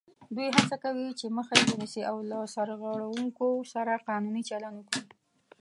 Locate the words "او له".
2.09-2.39